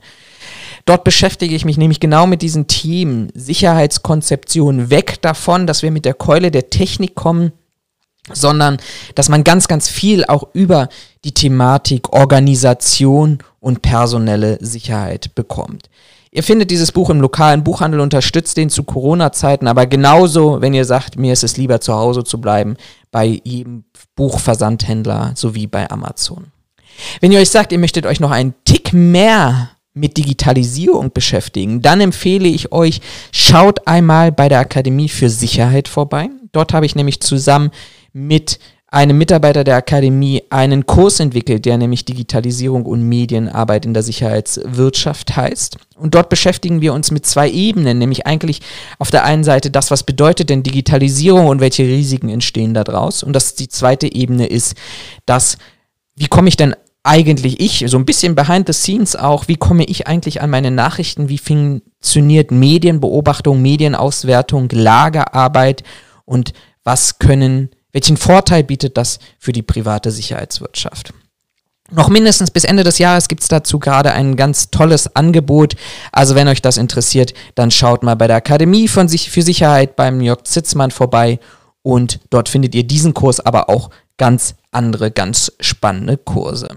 Dort 0.84 1.04
beschäftige 1.04 1.56
ich 1.56 1.66
mich 1.66 1.78
nämlich 1.78 2.00
genau 2.00 2.28
mit 2.28 2.42
diesen 2.42 2.68
Themen 2.68 3.32
Sicherheitskonzeption 3.34 4.90
weg 4.90 5.22
davon, 5.22 5.66
dass 5.66 5.82
wir 5.82 5.92
mit 5.92 6.06
der 6.06 6.14
Keule 6.14 6.52
der 6.52 6.70
Technik 6.70 7.16
kommen, 7.16 7.54
sondern 8.32 8.78
dass 9.16 9.30
man 9.30 9.44
ganz, 9.44 9.68
ganz 9.68 9.88
viel 9.88 10.26
auch 10.26 10.50
über 10.54 10.90
die 11.24 11.34
Thematik 11.34 12.12
Organisation 12.14 13.40
und 13.62 13.82
personelle 13.82 14.58
Sicherheit 14.60 15.34
bekommt. 15.36 15.90
Ihr 16.36 16.44
findet 16.44 16.70
dieses 16.70 16.92
Buch 16.92 17.10
im 17.10 17.22
lokalen 17.22 17.64
Buchhandel, 17.64 18.02
unterstützt 18.02 18.58
den 18.58 18.70
zu 18.70 18.84
Corona-Zeiten, 18.84 19.68
aber 19.68 19.86
genauso, 19.86 20.60
wenn 20.60 20.74
ihr 20.74 20.84
sagt, 20.84 21.18
mir 21.18 21.32
ist 21.32 21.46
es 21.46 21.56
lieber 21.56 21.80
zu 21.80 21.94
Hause 21.94 22.26
zu 22.26 22.42
bleiben, 22.42 22.76
bei 23.10 23.40
jedem 23.46 23.86
Buchversandhändler 24.18 25.32
sowie 25.36 25.66
bei 25.66 25.90
Amazon. 25.90 26.48
Wenn 27.22 27.32
ihr 27.32 27.40
euch 27.40 27.52
sagt, 27.52 27.72
ihr 27.72 27.80
möchtet 27.80 28.06
euch 28.06 28.20
noch 28.20 28.32
einen 28.32 28.54
Tick 28.66 28.92
mehr 28.92 29.70
mit 29.94 30.18
Digitalisierung 30.18 31.14
beschäftigen, 31.14 31.82
dann 31.82 32.02
empfehle 32.02 32.50
ich 32.50 32.74
euch, 32.74 33.00
schaut 33.32 33.88
einmal 33.88 34.34
bei 34.34 34.50
der 34.50 34.60
Akademie 34.60 35.08
für 35.08 35.30
Sicherheit 35.30 35.88
vorbei. 35.88 36.30
Dort 36.52 36.74
habe 36.74 36.86
ich 36.86 36.96
nämlich 36.96 37.22
zusammen 37.22 37.72
mit 38.12 38.60
einem 38.96 39.18
Mitarbeiter 39.18 39.66
der 39.66 39.76
Akademie 39.76 40.44
einen 40.50 40.86
Kurs 40.86 41.20
entwickelt, 41.20 41.66
der 41.66 41.78
nämlich 41.78 42.06
Digitalisierung 42.06 42.86
und 42.86 43.02
Medienarbeit 43.02 43.86
in 43.86 43.94
der 43.94 44.04
Sicherheitswirtschaft 44.04 45.36
heißt. 45.36 45.78
Und 45.98 46.16
dort 46.16 46.30
beschäftigen 46.30 46.80
wir 46.80 46.94
uns 46.94 47.12
mit 47.12 47.26
zwei 47.26 47.50
Ebenen, 47.50 47.98
nämlich 47.98 48.26
eigentlich 48.26 48.62
auf 48.98 49.12
der 49.12 49.26
einen 49.26 49.44
Seite 49.44 49.70
das, 49.70 49.92
was 49.92 50.04
bedeutet 50.04 50.50
denn 50.50 50.64
Digitalisierung 50.64 51.48
und 51.48 51.60
welche 51.60 51.84
Risiken 51.84 52.30
entstehen 52.30 52.74
daraus. 52.74 53.22
Und 53.22 53.34
das 53.34 53.56
die 53.56 53.68
zweite 53.68 54.14
Ebene 54.16 54.46
ist, 54.46 54.76
dass, 55.26 55.58
wie 56.16 56.28
komme 56.28 56.48
ich 56.48 56.56
denn 56.56 56.74
eigentlich 57.04 57.60
ich, 57.60 57.84
so 57.88 57.98
ein 57.98 58.06
bisschen 58.06 58.34
behind 58.34 58.66
the 58.66 58.74
scenes 58.74 59.18
auch, 59.18 59.50
wie 59.50 59.58
komme 59.58 59.84
ich 59.84 60.08
eigentlich 60.08 60.42
an 60.42 60.50
meine 60.50 60.72
Nachrichten, 60.72 61.28
wie 61.28 61.38
funktioniert 61.38 62.52
Medienbeobachtung, 62.52 63.62
Medienauswertung, 63.62 64.70
Lagerarbeit 64.72 65.84
und 66.24 66.54
was 66.86 67.20
können 67.20 67.72
welchen 67.96 68.18
Vorteil 68.18 68.66
bietet 68.66 68.98
das 68.98 69.20
für 69.40 69.54
die 69.54 69.62
private 69.62 70.12
Sicherheitswirtschaft? 70.12 71.14
Noch 71.90 72.10
mindestens 72.10 72.52
bis 72.52 72.66
Ende 72.66 72.84
des 72.84 72.98
Jahres 72.98 73.30
gibt 73.30 73.42
es 73.42 73.48
dazu 73.48 73.80
gerade 73.80 74.12
ein 74.12 74.36
ganz 74.36 74.70
tolles 74.70 75.16
Angebot. 75.16 75.78
Also 76.12 76.36
wenn 76.36 76.50
euch 76.50 76.62
das 76.62 76.76
interessiert, 76.76 77.34
dann 77.56 77.72
schaut 77.72 78.04
mal 78.04 78.16
bei 78.16 78.28
der 78.28 78.36
Akademie 78.36 78.90
von 78.90 79.08
sich 79.08 79.30
für 79.32 79.44
Sicherheit 79.44 79.96
beim 79.96 80.20
Jörg 80.20 80.44
Zitzmann 80.44 80.92
vorbei 80.92 81.40
und 81.84 82.20
dort 82.32 82.50
findet 82.50 82.76
ihr 82.76 82.86
diesen 82.86 83.14
Kurs, 83.14 83.40
aber 83.40 83.70
auch 83.70 83.90
ganz 84.18 84.56
andere, 84.72 85.10
ganz 85.10 85.54
spannende 85.62 86.18
Kurse 86.18 86.68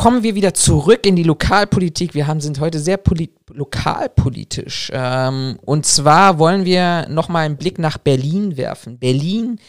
kommen 0.00 0.22
wir 0.22 0.34
wieder 0.34 0.54
zurück 0.54 1.04
in 1.04 1.14
die 1.14 1.24
Lokalpolitik. 1.24 2.14
Wir 2.14 2.26
haben, 2.26 2.40
sind 2.40 2.58
heute 2.58 2.80
sehr 2.80 2.98
lokalpolitisch. 3.52 4.90
Ähm, 4.94 5.58
und 5.60 5.84
zwar 5.84 6.38
wollen 6.38 6.64
wir 6.64 7.06
nochmal 7.10 7.44
einen 7.44 7.58
Blick 7.58 7.78
nach 7.78 7.98
Berlin 7.98 8.56
werfen. 8.56 8.98
Berlin 8.98 9.60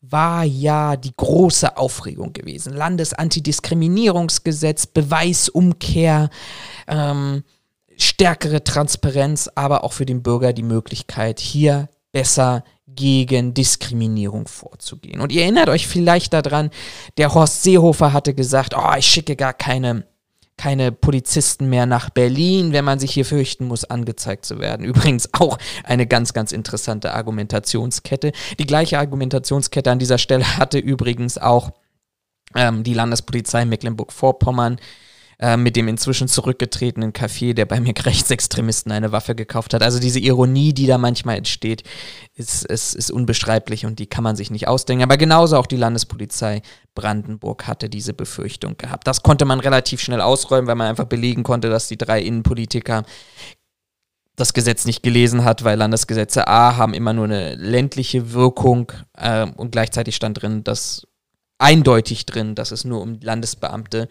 war 0.00 0.44
ja 0.44 0.94
die 0.94 1.10
große 1.16 1.76
Aufregung 1.76 2.32
gewesen. 2.32 2.72
Landesantidiskriminierungsgesetz, 2.72 4.86
Beweisumkehr, 4.86 6.30
ähm, 6.86 7.42
stärkere 7.96 8.62
Transparenz, 8.62 9.50
aber 9.56 9.82
auch 9.82 9.92
für 9.92 10.06
den 10.06 10.22
Bürger 10.22 10.52
die 10.52 10.62
Möglichkeit, 10.62 11.40
hier 11.40 11.88
besser 12.12 12.64
gegen 12.86 13.54
Diskriminierung 13.54 14.48
vorzugehen. 14.48 15.20
Und 15.20 15.32
ihr 15.32 15.42
erinnert 15.42 15.68
euch 15.68 15.86
vielleicht 15.86 16.32
daran, 16.32 16.70
der 17.18 17.34
Horst 17.34 17.62
Seehofer 17.62 18.12
hatte 18.12 18.34
gesagt, 18.34 18.74
oh, 18.76 18.94
ich 18.98 19.06
schicke 19.06 19.36
gar 19.36 19.52
keine, 19.52 20.04
keine 20.56 20.92
Polizisten 20.92 21.68
mehr 21.68 21.86
nach 21.86 22.10
Berlin, 22.10 22.72
wenn 22.72 22.84
man 22.84 22.98
sich 22.98 23.12
hier 23.12 23.24
fürchten 23.24 23.66
muss, 23.66 23.84
angezeigt 23.84 24.44
zu 24.44 24.58
werden. 24.58 24.84
Übrigens 24.84 25.32
auch 25.34 25.58
eine 25.84 26.06
ganz, 26.06 26.32
ganz 26.32 26.52
interessante 26.52 27.14
Argumentationskette. 27.14 28.32
Die 28.58 28.66
gleiche 28.66 28.98
Argumentationskette 28.98 29.90
an 29.90 29.98
dieser 29.98 30.18
Stelle 30.18 30.58
hatte 30.58 30.78
übrigens 30.78 31.38
auch 31.38 31.70
ähm, 32.56 32.82
die 32.82 32.94
Landespolizei 32.94 33.64
Mecklenburg-Vorpommern 33.64 34.78
äh, 35.40 35.56
mit 35.56 35.74
dem 35.74 35.88
inzwischen 35.88 36.28
zurückgetretenen 36.28 37.14
Café, 37.14 37.54
der 37.54 37.64
bei 37.64 37.80
mir 37.80 37.94
Rechtsextremisten 38.04 38.92
eine 38.92 39.10
Waffe 39.10 39.34
gekauft 39.34 39.72
hat. 39.72 39.82
Also 39.82 39.98
diese 39.98 40.20
Ironie, 40.20 40.74
die 40.74 40.86
da 40.86 40.98
manchmal 40.98 41.38
entsteht, 41.38 41.82
ist, 42.34 42.66
ist, 42.66 42.94
ist 42.94 43.10
unbeschreiblich 43.10 43.86
und 43.86 43.98
die 43.98 44.06
kann 44.06 44.22
man 44.22 44.36
sich 44.36 44.50
nicht 44.50 44.68
ausdenken. 44.68 45.02
Aber 45.02 45.16
genauso 45.16 45.56
auch 45.56 45.66
die 45.66 45.78
Landespolizei 45.78 46.60
Brandenburg 46.94 47.66
hatte 47.66 47.88
diese 47.88 48.12
Befürchtung 48.12 48.76
gehabt. 48.76 49.06
Das 49.06 49.22
konnte 49.22 49.46
man 49.46 49.60
relativ 49.60 50.02
schnell 50.02 50.20
ausräumen, 50.20 50.66
weil 50.66 50.74
man 50.74 50.88
einfach 50.88 51.06
belegen 51.06 51.42
konnte, 51.42 51.70
dass 51.70 51.88
die 51.88 51.96
drei 51.96 52.20
Innenpolitiker 52.20 53.04
das 54.36 54.52
Gesetz 54.52 54.84
nicht 54.84 55.02
gelesen 55.02 55.44
hat, 55.44 55.64
weil 55.64 55.78
Landesgesetze 55.78 56.48
A 56.48 56.76
haben 56.76 56.92
immer 56.92 57.14
nur 57.14 57.24
eine 57.24 57.54
ländliche 57.54 58.34
Wirkung 58.34 58.92
äh, 59.16 59.46
und 59.56 59.72
gleichzeitig 59.72 60.16
stand 60.16 60.42
drin, 60.42 60.64
dass 60.64 61.06
eindeutig 61.56 62.26
drin, 62.26 62.54
dass 62.54 62.72
es 62.72 62.84
nur 62.84 63.00
um 63.00 63.20
Landesbeamte 63.22 64.06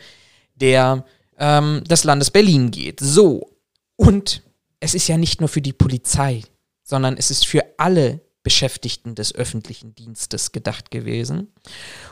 der 0.55 1.05
ähm, 1.39 1.83
des 1.85 2.03
Landes 2.03 2.31
Berlin 2.31 2.71
geht. 2.71 2.99
So. 2.99 3.55
Und 3.95 4.43
es 4.79 4.93
ist 4.93 5.07
ja 5.07 5.17
nicht 5.17 5.39
nur 5.39 5.49
für 5.49 5.61
die 5.61 5.73
Polizei, 5.73 6.43
sondern 6.83 7.17
es 7.17 7.31
ist 7.31 7.45
für 7.45 7.63
alle 7.77 8.21
Beschäftigten 8.43 9.15
des 9.15 9.35
öffentlichen 9.35 9.93
Dienstes 9.95 10.51
gedacht 10.51 10.91
gewesen 10.91 11.51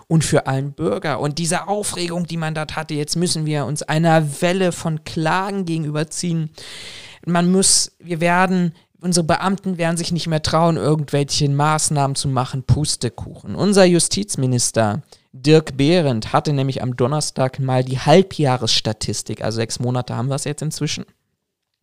und 0.07 0.25
für 0.25 0.45
allen 0.45 0.73
Bürger. 0.73 1.19
Und 1.19 1.39
diese 1.39 1.67
Aufregung, 1.67 2.27
die 2.27 2.37
man 2.37 2.53
dort 2.53 2.75
hatte, 2.75 2.93
jetzt 2.93 3.15
müssen 3.15 3.45
wir 3.45 3.65
uns 3.65 3.81
einer 3.81 4.41
Welle 4.41 4.71
von 4.71 5.03
Klagen 5.05 5.65
gegenüberziehen. 5.65 6.51
Man 7.25 7.51
muss, 7.51 7.93
wir 7.99 8.19
werden, 8.19 8.73
unsere 9.01 9.25
Beamten 9.25 9.77
werden 9.77 9.97
sich 9.97 10.11
nicht 10.11 10.27
mehr 10.27 10.41
trauen, 10.41 10.77
irgendwelche 10.77 11.49
Maßnahmen 11.49 12.15
zu 12.15 12.27
machen, 12.27 12.63
Pustekuchen. 12.63 13.55
Unser 13.55 13.85
Justizminister 13.85 15.03
Dirk 15.31 15.77
Behrendt 15.77 16.33
hatte 16.33 16.53
nämlich 16.53 16.81
am 16.81 16.95
Donnerstag 16.95 17.59
mal 17.59 17.83
die 17.83 17.99
Halbjahresstatistik, 17.99 19.43
also 19.43 19.57
sechs 19.57 19.79
Monate 19.79 20.15
haben 20.15 20.29
wir 20.29 20.35
es 20.35 20.45
jetzt 20.45 20.61
inzwischen, 20.61 21.05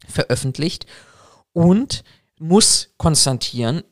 veröffentlicht 0.09 0.87
und 1.53 2.03
muss 2.39 2.95
konstatieren, 2.99 3.83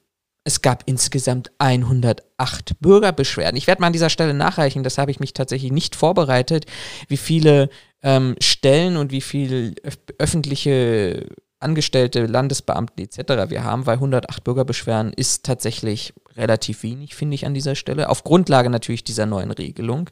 es 0.44 0.60
gab 0.60 0.82
insgesamt 0.86 1.52
108 1.58 2.80
Bürgerbeschwerden. 2.80 3.56
Ich 3.56 3.68
werde 3.68 3.80
mal 3.80 3.86
an 3.86 3.92
dieser 3.92 4.10
Stelle 4.10 4.34
nachreichen, 4.34 4.82
das 4.82 4.98
habe 4.98 5.12
ich 5.12 5.20
mich 5.20 5.34
tatsächlich 5.34 5.70
nicht 5.70 5.94
vorbereitet, 5.94 6.66
wie 7.06 7.16
viele 7.16 7.70
ähm, 8.02 8.34
Stellen 8.40 8.96
und 8.96 9.12
wie 9.12 9.20
viele 9.20 9.74
öffentliche 10.18 11.28
Angestellte, 11.62 12.26
Landesbeamten 12.26 13.04
etc. 13.04 13.50
wir 13.50 13.64
haben, 13.64 13.86
weil 13.86 13.94
108 13.94 14.44
Bürgerbeschwerden 14.44 15.12
ist 15.12 15.44
tatsächlich 15.44 16.14
relativ 16.36 16.82
wenig, 16.82 17.14
finde 17.14 17.34
ich 17.34 17.46
an 17.46 17.54
dieser 17.54 17.74
Stelle, 17.74 18.08
auf 18.08 18.24
Grundlage 18.24 18.70
natürlich 18.70 19.04
dieser 19.04 19.26
neuen 19.26 19.50
Regelung. 19.50 20.10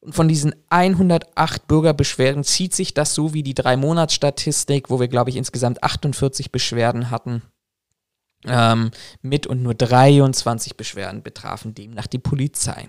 Und 0.00 0.14
von 0.14 0.28
diesen 0.28 0.54
108 0.70 1.66
Bürgerbeschwerden 1.66 2.42
zieht 2.42 2.74
sich 2.74 2.94
das 2.94 3.14
so 3.14 3.34
wie 3.34 3.42
die 3.42 3.54
Drei-Monats-Statistik, 3.54 4.88
wo 4.88 4.98
wir, 4.98 5.08
glaube 5.08 5.30
ich, 5.30 5.36
insgesamt 5.36 5.82
48 5.82 6.50
Beschwerden 6.50 7.10
hatten, 7.10 7.42
ähm, 8.46 8.90
mit 9.20 9.46
und 9.46 9.62
nur 9.62 9.74
23 9.74 10.76
Beschwerden 10.76 11.22
betrafen 11.22 11.74
demnach 11.74 12.06
die 12.06 12.18
Polizei. 12.18 12.88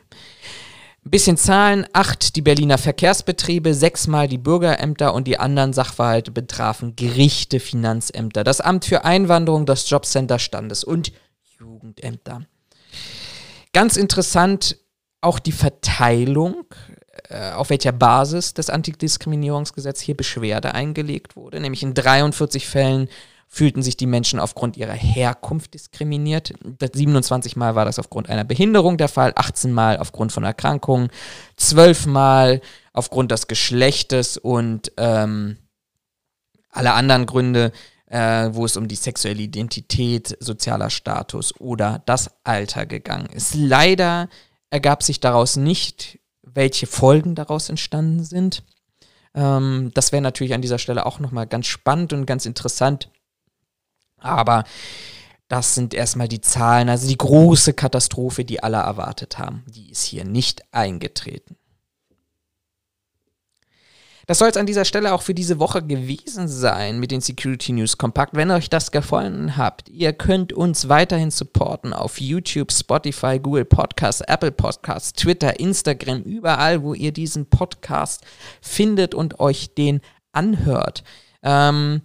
Ein 1.03 1.09
bisschen 1.09 1.37
Zahlen, 1.37 1.87
acht 1.93 2.35
die 2.35 2.43
Berliner 2.43 2.77
Verkehrsbetriebe, 2.77 3.73
sechsmal 3.73 4.27
die 4.27 4.37
Bürgerämter 4.37 5.15
und 5.15 5.27
die 5.27 5.39
anderen 5.39 5.73
Sachverhalte 5.73 6.29
betrafen 6.29 6.95
Gerichte, 6.95 7.59
Finanzämter, 7.59 8.43
das 8.43 8.61
Amt 8.61 8.85
für 8.85 9.03
Einwanderung, 9.03 9.65
das 9.65 9.89
Jobcenter 9.89 10.37
Standes 10.37 10.83
und 10.83 11.11
Jugendämter. 11.57 12.43
Ganz 13.73 13.97
interessant 13.97 14.77
auch 15.21 15.39
die 15.39 15.51
Verteilung, 15.51 16.65
äh, 17.29 17.51
auf 17.53 17.71
welcher 17.71 17.93
Basis 17.93 18.53
das 18.53 18.69
Antidiskriminierungsgesetz 18.69 20.01
hier 20.01 20.15
Beschwerde 20.15 20.75
eingelegt 20.75 21.35
wurde, 21.35 21.59
nämlich 21.59 21.81
in 21.81 21.95
43 21.95 22.67
Fällen 22.67 23.09
fühlten 23.53 23.83
sich 23.83 23.97
die 23.97 24.07
Menschen 24.07 24.39
aufgrund 24.39 24.77
ihrer 24.77 24.93
Herkunft 24.93 25.73
diskriminiert. 25.73 26.53
27 26.79 27.57
Mal 27.57 27.75
war 27.75 27.83
das 27.83 27.99
aufgrund 27.99 28.29
einer 28.29 28.45
Behinderung 28.45 28.97
der 28.97 29.09
Fall, 29.09 29.33
18 29.35 29.73
Mal 29.73 29.97
aufgrund 29.97 30.31
von 30.31 30.45
Erkrankungen, 30.45 31.09
12 31.57 32.05
Mal 32.05 32.61
aufgrund 32.93 33.31
des 33.31 33.47
Geschlechtes 33.47 34.37
und 34.37 34.93
ähm, 34.95 35.57
alle 36.69 36.93
anderen 36.93 37.25
Gründe, 37.25 37.73
äh, 38.05 38.49
wo 38.53 38.63
es 38.63 38.77
um 38.77 38.87
die 38.87 38.95
sexuelle 38.95 39.41
Identität, 39.41 40.37
sozialer 40.39 40.89
Status 40.89 41.53
oder 41.59 42.01
das 42.05 42.31
Alter 42.45 42.85
gegangen 42.85 43.27
ist. 43.33 43.53
Leider 43.53 44.29
ergab 44.69 45.03
sich 45.03 45.19
daraus 45.19 45.57
nicht, 45.57 46.19
welche 46.41 46.87
Folgen 46.87 47.35
daraus 47.35 47.67
entstanden 47.67 48.23
sind. 48.23 48.63
Ähm, 49.35 49.91
das 49.93 50.13
wäre 50.13 50.21
natürlich 50.21 50.53
an 50.53 50.61
dieser 50.61 50.79
Stelle 50.79 51.05
auch 51.05 51.19
nochmal 51.19 51.47
ganz 51.47 51.67
spannend 51.67 52.13
und 52.13 52.25
ganz 52.25 52.45
interessant 52.45 53.10
aber 54.21 54.63
das 55.47 55.75
sind 55.75 55.93
erstmal 55.93 56.29
die 56.29 56.39
Zahlen, 56.39 56.87
also 56.87 57.07
die 57.09 57.17
große 57.17 57.73
Katastrophe, 57.73 58.45
die 58.45 58.63
alle 58.63 58.77
erwartet 58.77 59.37
haben. 59.37 59.65
Die 59.67 59.91
ist 59.91 60.03
hier 60.03 60.23
nicht 60.23 60.63
eingetreten. 60.71 61.57
Das 64.27 64.39
soll 64.39 64.47
es 64.47 64.55
an 64.55 64.65
dieser 64.65 64.85
Stelle 64.85 65.13
auch 65.13 65.23
für 65.23 65.33
diese 65.33 65.59
Woche 65.59 65.83
gewesen 65.83 66.47
sein 66.47 67.01
mit 67.01 67.11
den 67.11 67.19
Security 67.19 67.73
News 67.73 67.97
Kompakt. 67.97 68.33
Wenn 68.33 68.49
euch 68.49 68.69
das 68.69 68.91
gefallen 68.91 69.57
habt, 69.57 69.89
ihr 69.89 70.13
könnt 70.13 70.53
uns 70.53 70.87
weiterhin 70.87 71.31
supporten 71.31 71.91
auf 71.91 72.21
YouTube, 72.21 72.71
Spotify, 72.71 73.39
Google 73.39 73.65
Podcasts, 73.65 74.21
Apple 74.21 74.53
Podcasts, 74.53 75.11
Twitter, 75.11 75.59
Instagram, 75.59 76.21
überall, 76.21 76.81
wo 76.81 76.93
ihr 76.93 77.11
diesen 77.11 77.47
Podcast 77.47 78.23
findet 78.61 79.13
und 79.13 79.41
euch 79.41 79.73
den 79.75 79.99
anhört. 80.31 81.03
Ähm, 81.43 82.01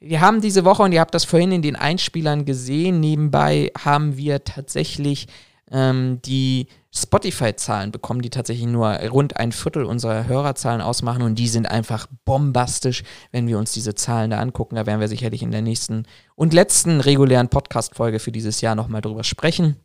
wir 0.00 0.20
haben 0.20 0.40
diese 0.40 0.64
Woche, 0.64 0.82
und 0.82 0.92
ihr 0.92 1.00
habt 1.00 1.14
das 1.14 1.24
vorhin 1.24 1.52
in 1.52 1.62
den 1.62 1.76
Einspielern 1.76 2.44
gesehen, 2.44 3.00
nebenbei 3.00 3.72
haben 3.78 4.16
wir 4.16 4.44
tatsächlich 4.44 5.26
ähm, 5.70 6.20
die 6.24 6.68
Spotify-Zahlen 6.94 7.92
bekommen, 7.92 8.22
die 8.22 8.30
tatsächlich 8.30 8.66
nur 8.66 8.94
rund 9.08 9.36
ein 9.36 9.52
Viertel 9.52 9.84
unserer 9.84 10.26
Hörerzahlen 10.26 10.80
ausmachen 10.80 11.22
und 11.22 11.38
die 11.38 11.48
sind 11.48 11.68
einfach 11.70 12.06
bombastisch, 12.24 13.02
wenn 13.32 13.48
wir 13.48 13.58
uns 13.58 13.72
diese 13.72 13.94
Zahlen 13.94 14.30
da 14.30 14.38
angucken. 14.38 14.76
Da 14.76 14.86
werden 14.86 15.00
wir 15.00 15.08
sicherlich 15.08 15.42
in 15.42 15.50
der 15.50 15.62
nächsten 15.62 16.06
und 16.34 16.54
letzten 16.54 17.00
regulären 17.00 17.48
Podcast-Folge 17.48 18.18
für 18.18 18.32
dieses 18.32 18.60
Jahr 18.60 18.74
nochmal 18.74 19.02
drüber 19.02 19.24
sprechen. 19.24 19.76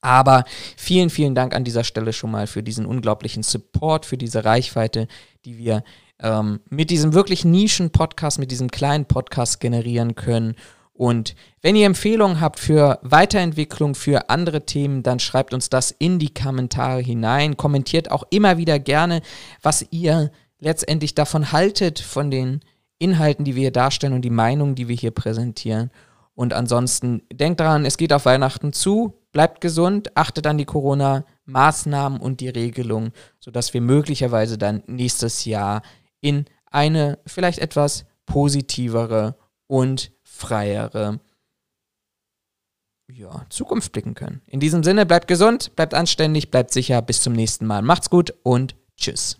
Aber 0.00 0.44
vielen, 0.76 1.10
vielen 1.10 1.34
Dank 1.34 1.54
an 1.54 1.64
dieser 1.64 1.84
Stelle 1.84 2.12
schon 2.12 2.30
mal 2.30 2.46
für 2.46 2.62
diesen 2.62 2.86
unglaublichen 2.86 3.42
Support, 3.42 4.06
für 4.06 4.16
diese 4.16 4.44
Reichweite, 4.44 5.08
die 5.44 5.58
wir 5.58 5.82
ähm, 6.20 6.60
mit 6.68 6.90
diesem 6.90 7.14
wirklich 7.14 7.44
Nischen-Podcast, 7.44 8.38
mit 8.38 8.50
diesem 8.50 8.70
kleinen 8.70 9.06
Podcast 9.06 9.60
generieren 9.60 10.14
können. 10.14 10.56
Und 10.92 11.34
wenn 11.60 11.76
ihr 11.76 11.86
Empfehlungen 11.86 12.40
habt 12.40 12.58
für 12.58 12.98
Weiterentwicklung, 13.02 13.94
für 13.94 14.30
andere 14.30 14.64
Themen, 14.64 15.02
dann 15.02 15.18
schreibt 15.20 15.52
uns 15.52 15.68
das 15.68 15.90
in 15.90 16.18
die 16.18 16.32
Kommentare 16.32 17.00
hinein. 17.00 17.56
Kommentiert 17.56 18.10
auch 18.10 18.24
immer 18.30 18.56
wieder 18.56 18.78
gerne, 18.78 19.20
was 19.60 19.86
ihr 19.90 20.30
letztendlich 20.58 21.14
davon 21.14 21.52
haltet, 21.52 21.98
von 21.98 22.30
den 22.30 22.60
Inhalten, 22.98 23.44
die 23.44 23.54
wir 23.54 23.62
hier 23.62 23.72
darstellen 23.72 24.14
und 24.14 24.22
die 24.22 24.30
Meinungen, 24.30 24.74
die 24.74 24.88
wir 24.88 24.96
hier 24.96 25.10
präsentieren. 25.10 25.90
Und 26.34 26.54
ansonsten 26.54 27.22
denkt 27.32 27.60
daran, 27.60 27.84
es 27.84 27.98
geht 27.98 28.12
auf 28.12 28.24
Weihnachten 28.24 28.72
zu, 28.72 29.14
bleibt 29.32 29.60
gesund, 29.60 30.16
achtet 30.16 30.46
an 30.46 30.58
die 30.58 30.64
Corona-Maßnahmen 30.64 32.20
und 32.20 32.40
die 32.40 32.48
Regelungen, 32.48 33.12
sodass 33.38 33.74
wir 33.74 33.82
möglicherweise 33.82 34.56
dann 34.56 34.82
nächstes 34.86 35.44
Jahr 35.44 35.82
in 36.20 36.46
eine 36.70 37.18
vielleicht 37.26 37.58
etwas 37.58 38.04
positivere 38.26 39.36
und 39.66 40.12
freiere 40.22 41.20
ja, 43.12 43.46
Zukunft 43.50 43.92
blicken 43.92 44.14
können. 44.14 44.42
In 44.46 44.60
diesem 44.60 44.82
Sinne, 44.82 45.06
bleibt 45.06 45.28
gesund, 45.28 45.74
bleibt 45.76 45.94
anständig, 45.94 46.50
bleibt 46.50 46.72
sicher. 46.72 47.00
Bis 47.02 47.22
zum 47.22 47.32
nächsten 47.32 47.66
Mal. 47.66 47.82
Macht's 47.82 48.10
gut 48.10 48.34
und 48.42 48.74
tschüss. 48.96 49.38